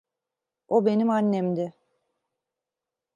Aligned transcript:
O 0.67 0.85
benim 0.85 1.09
annemdi. 1.09 1.73